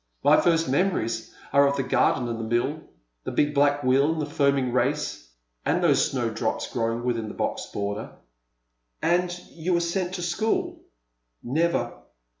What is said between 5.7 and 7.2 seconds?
those snowdrops grow ing